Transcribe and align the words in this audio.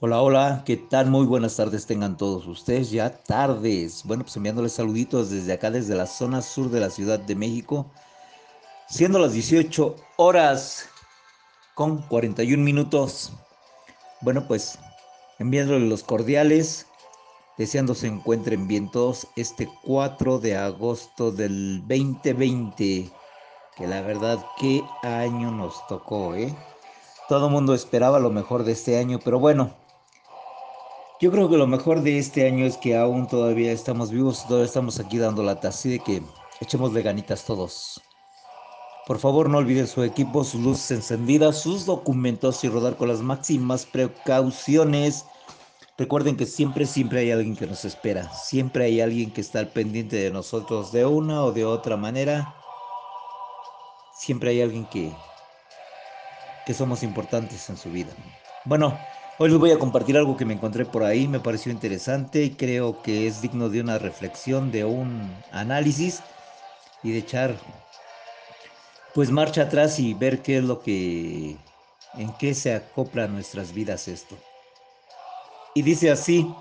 Hola, 0.00 0.22
hola, 0.22 0.62
¿qué 0.64 0.76
tal? 0.76 1.10
Muy 1.10 1.26
buenas 1.26 1.56
tardes 1.56 1.84
tengan 1.84 2.16
todos 2.16 2.46
ustedes, 2.46 2.92
ya 2.92 3.10
tardes. 3.10 4.04
Bueno, 4.04 4.22
pues 4.22 4.36
enviándoles 4.36 4.74
saluditos 4.74 5.28
desde 5.28 5.52
acá, 5.52 5.72
desde 5.72 5.96
la 5.96 6.06
zona 6.06 6.40
sur 6.40 6.70
de 6.70 6.78
la 6.78 6.88
Ciudad 6.88 7.18
de 7.18 7.34
México, 7.34 7.90
siendo 8.88 9.18
las 9.18 9.32
18 9.32 9.96
horas 10.16 10.88
con 11.74 12.00
41 12.02 12.62
minutos. 12.62 13.32
Bueno, 14.20 14.46
pues 14.46 14.78
enviándoles 15.40 15.88
los 15.88 16.04
cordiales, 16.04 16.86
deseando 17.56 17.92
se 17.96 18.06
encuentren 18.06 18.68
bien 18.68 18.88
todos 18.92 19.26
este 19.34 19.68
4 19.82 20.38
de 20.38 20.56
agosto 20.56 21.32
del 21.32 21.80
2020, 21.88 23.10
que 23.76 23.86
la 23.88 24.00
verdad, 24.02 24.38
qué 24.60 24.80
año 25.02 25.50
nos 25.50 25.84
tocó, 25.88 26.36
¿eh? 26.36 26.54
Todo 27.28 27.48
el 27.48 27.52
mundo 27.52 27.74
esperaba 27.74 28.20
lo 28.20 28.30
mejor 28.30 28.62
de 28.62 28.70
este 28.72 28.96
año, 28.96 29.18
pero 29.22 29.40
bueno, 29.40 29.74
yo 31.20 31.32
creo 31.32 31.48
que 31.48 31.56
lo 31.56 31.66
mejor 31.66 32.02
de 32.02 32.18
este 32.18 32.46
año 32.46 32.64
es 32.64 32.76
que 32.76 32.96
aún 32.96 33.26
todavía 33.26 33.72
estamos 33.72 34.10
vivos, 34.10 34.46
todavía 34.46 34.66
estamos 34.66 35.00
aquí 35.00 35.18
dando 35.18 35.42
lata, 35.42 35.68
así 35.68 35.90
de 35.90 35.98
que 35.98 36.22
echemos 36.60 36.94
de 36.94 37.02
ganitas 37.02 37.44
todos. 37.44 38.00
Por 39.06 39.18
favor, 39.18 39.48
no 39.48 39.58
olviden 39.58 39.86
su 39.86 40.02
equipo, 40.02 40.44
sus 40.44 40.60
luces 40.60 40.90
encendidas, 40.90 41.58
sus 41.58 41.86
documentos 41.86 42.62
y 42.62 42.68
rodar 42.68 42.96
con 42.96 43.08
las 43.08 43.20
máximas 43.20 43.86
precauciones. 43.86 45.24
Recuerden 45.96 46.36
que 46.36 46.46
siempre, 46.46 46.86
siempre 46.86 47.20
hay 47.20 47.32
alguien 47.32 47.56
que 47.56 47.66
nos 47.66 47.84
espera. 47.84 48.30
Siempre 48.34 48.84
hay 48.84 49.00
alguien 49.00 49.32
que 49.32 49.40
está 49.40 49.60
al 49.60 49.68
pendiente 49.68 50.16
de 50.16 50.30
nosotros 50.30 50.92
de 50.92 51.06
una 51.06 51.42
o 51.42 51.52
de 51.52 51.64
otra 51.64 51.96
manera. 51.96 52.54
Siempre 54.14 54.50
hay 54.50 54.60
alguien 54.60 54.84
que, 54.84 55.10
que 56.66 56.74
somos 56.74 57.02
importantes 57.02 57.68
en 57.70 57.78
su 57.78 57.90
vida. 57.90 58.12
Bueno, 58.66 58.96
Hoy 59.40 59.50
les 59.50 59.58
voy 59.60 59.70
a 59.70 59.78
compartir 59.78 60.16
algo 60.16 60.36
que 60.36 60.44
me 60.44 60.54
encontré 60.54 60.84
por 60.84 61.04
ahí, 61.04 61.28
me 61.28 61.38
pareció 61.38 61.70
interesante 61.70 62.42
y 62.42 62.50
creo 62.50 63.00
que 63.02 63.28
es 63.28 63.40
digno 63.40 63.68
de 63.68 63.80
una 63.80 63.96
reflexión, 63.96 64.72
de 64.72 64.84
un 64.84 65.32
análisis 65.52 66.24
y 67.04 67.12
de 67.12 67.18
echar 67.18 67.54
pues 69.14 69.30
marcha 69.30 69.62
atrás 69.62 70.00
y 70.00 70.12
ver 70.14 70.42
qué 70.42 70.58
es 70.58 70.64
lo 70.64 70.82
que, 70.82 71.56
en 72.14 72.32
qué 72.40 72.52
se 72.52 72.74
acopla 72.74 73.28
nuestras 73.28 73.72
vidas 73.72 74.08
esto. 74.08 74.36
Y 75.72 75.82
dice 75.82 76.10
así, 76.10 76.52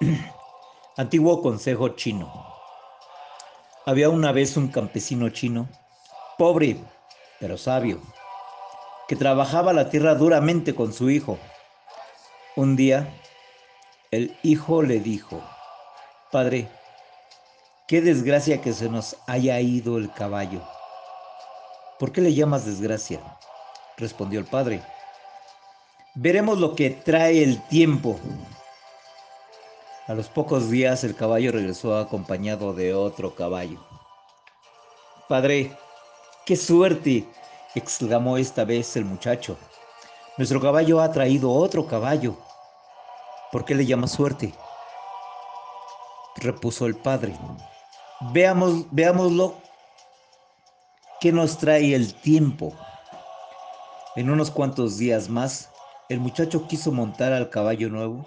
antiguo 0.96 1.40
consejo 1.40 1.90
chino. 1.90 2.32
Había 3.86 4.08
una 4.08 4.32
vez 4.32 4.56
un 4.56 4.66
campesino 4.66 5.28
chino, 5.28 5.68
pobre 6.36 6.78
pero 7.38 7.56
sabio, 7.56 8.00
que 9.06 9.14
trabajaba 9.14 9.72
la 9.72 9.88
tierra 9.88 10.16
duramente 10.16 10.74
con 10.74 10.92
su 10.92 11.10
hijo 11.10 11.38
un 12.58 12.74
día, 12.74 13.08
el 14.10 14.36
hijo 14.42 14.82
le 14.82 14.98
dijo, 14.98 15.40
Padre, 16.32 16.68
qué 17.86 18.00
desgracia 18.00 18.60
que 18.60 18.72
se 18.72 18.88
nos 18.88 19.14
haya 19.28 19.60
ido 19.60 19.96
el 19.96 20.12
caballo. 20.12 20.60
¿Por 22.00 22.10
qué 22.10 22.20
le 22.20 22.34
llamas 22.34 22.66
desgracia? 22.66 23.20
Respondió 23.96 24.40
el 24.40 24.46
padre. 24.46 24.82
Veremos 26.16 26.58
lo 26.58 26.74
que 26.74 26.90
trae 26.90 27.44
el 27.44 27.62
tiempo. 27.68 28.18
A 30.08 30.14
los 30.14 30.28
pocos 30.28 30.68
días 30.68 31.04
el 31.04 31.14
caballo 31.14 31.52
regresó 31.52 31.96
acompañado 31.96 32.72
de 32.72 32.92
otro 32.92 33.36
caballo. 33.36 33.78
Padre, 35.28 35.78
qué 36.44 36.56
suerte, 36.56 37.24
exclamó 37.76 38.36
esta 38.36 38.64
vez 38.64 38.96
el 38.96 39.04
muchacho. 39.04 39.56
Nuestro 40.36 40.60
caballo 40.60 41.00
ha 41.00 41.12
traído 41.12 41.52
otro 41.52 41.86
caballo. 41.86 42.47
¿Por 43.50 43.64
qué 43.64 43.74
le 43.74 43.86
llama 43.86 44.06
suerte? 44.06 44.54
Repuso 46.36 46.86
el 46.86 46.96
padre. 46.96 47.34
Veamos, 48.32 48.84
veámoslo. 48.90 49.56
¿Qué 51.20 51.32
nos 51.32 51.56
trae 51.56 51.94
el 51.94 52.14
tiempo? 52.14 52.74
En 54.16 54.30
unos 54.30 54.50
cuantos 54.50 54.98
días 54.98 55.28
más, 55.28 55.70
el 56.08 56.20
muchacho 56.20 56.66
quiso 56.68 56.92
montar 56.92 57.32
al 57.32 57.48
caballo 57.48 57.88
nuevo 57.88 58.26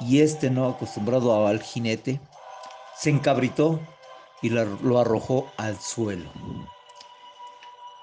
y 0.00 0.20
este 0.20 0.50
no 0.50 0.68
acostumbrado 0.68 1.46
al 1.46 1.62
jinete, 1.62 2.20
se 2.96 3.10
encabritó 3.10 3.80
y 4.42 4.50
lo 4.50 4.98
arrojó 4.98 5.50
al 5.56 5.78
suelo. 5.80 6.30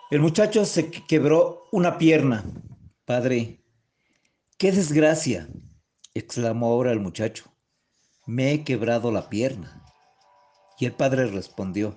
El 0.10 0.22
muchacho 0.22 0.66
se 0.66 0.90
quebró 0.90 1.68
una 1.72 1.98
pierna. 1.98 2.44
Padre, 3.06 3.64
qué 4.58 4.72
desgracia 4.72 5.48
exclamó 6.20 6.68
ahora 6.68 6.92
el 6.92 7.00
muchacho. 7.00 7.46
Me 8.26 8.52
he 8.52 8.64
quebrado 8.64 9.12
la 9.12 9.30
pierna. 9.30 9.84
Y 10.78 10.86
el 10.86 10.94
padre 10.94 11.26
respondió, 11.26 11.96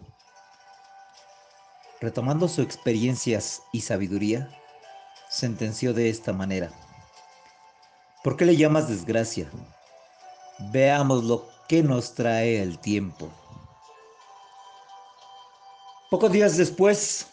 retomando 2.01 2.49
sus 2.49 2.65
experiencias 2.65 3.63
y 3.73 3.83
sabiduría, 3.83 4.51
sentenció 5.31 5.95
de 5.95 6.11
esta 6.11 6.33
manera. 6.33 6.73
¿Por 8.25 8.37
qué 8.37 8.45
le 8.45 8.57
llamas 8.57 8.89
desgracia? 8.89 9.51
Veamos 10.73 11.25
lo 11.25 11.49
que 11.69 11.83
nos 11.83 12.15
trae 12.15 12.61
el 12.61 12.79
tiempo. 12.81 13.31
Pocos 16.11 16.33
días 16.33 16.57
después, 16.57 17.29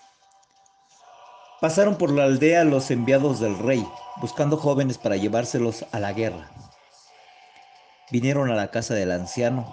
pasaron 1.62 1.98
por 1.98 2.12
la 2.12 2.26
aldea 2.26 2.64
los 2.64 2.92
enviados 2.92 3.40
del 3.40 3.58
rey, 3.58 3.86
buscando 4.22 4.56
jóvenes 4.56 4.98
para 4.98 5.18
llevárselos 5.18 5.84
a 5.92 6.00
la 6.00 6.14
guerra. 6.14 6.50
Vinieron 8.12 8.50
a 8.50 8.56
la 8.56 8.72
casa 8.72 8.96
del 8.96 9.12
anciano, 9.12 9.68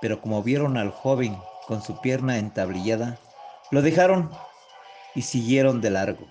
pero 0.00 0.20
como 0.20 0.42
vieron 0.42 0.76
al 0.76 0.90
joven 0.90 1.42
con 1.66 1.82
su 1.82 2.00
pierna 2.00 2.38
entablillada, 2.38 3.18
lo 3.70 3.82
dejaron 3.82 4.30
y 5.14 5.22
siguieron 5.22 5.80
de 5.80 5.90
largo. 5.90 6.30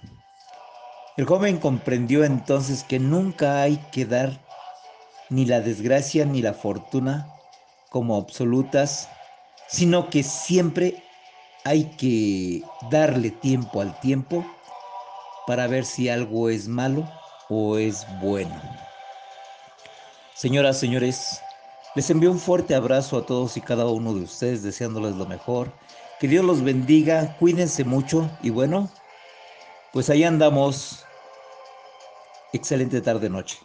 El 1.18 1.26
joven 1.26 1.58
comprendió 1.58 2.24
entonces 2.24 2.84
que 2.84 3.00
nunca 3.00 3.62
hay 3.62 3.78
que 3.92 4.06
dar 4.06 4.46
ni 5.30 5.46
la 5.46 5.62
desgracia 5.62 6.26
ni 6.26 6.42
la 6.42 6.54
fortuna 6.54 7.32
como 7.90 8.18
absolutas, 8.18 9.10
sino 9.68 10.10
que 10.10 10.24
siempre 10.24 10.96
hay 11.64 11.86
que 11.98 12.64
darle 12.92 13.32
tiempo 13.32 13.82
al 13.82 14.00
tiempo 14.00 14.46
para 15.48 15.68
ver 15.68 15.86
si 15.86 16.10
algo 16.10 16.50
es 16.50 16.68
malo 16.68 17.06
o 17.50 17.78
es 17.78 18.06
bueno. 18.20 18.85
Señoras, 20.36 20.78
señores, 20.78 21.42
les 21.96 22.10
envío 22.10 22.30
un 22.30 22.40
fuerte 22.40 22.76
abrazo 22.76 23.18
a 23.18 23.26
todos 23.26 23.56
y 23.56 23.62
cada 23.62 23.86
uno 23.86 24.14
de 24.14 24.24
ustedes, 24.24 24.64
deseándoles 24.64 25.16
lo 25.16 25.26
mejor. 25.26 25.72
Que 26.20 26.28
Dios 26.28 26.44
los 26.44 26.62
bendiga, 26.62 27.38
cuídense 27.40 27.86
mucho 27.86 28.30
y 28.44 28.50
bueno, 28.50 28.92
pues 29.94 30.10
ahí 30.10 30.26
andamos. 30.26 31.06
Excelente 32.52 33.00
tarde 33.00 33.30
noche. 33.30 33.65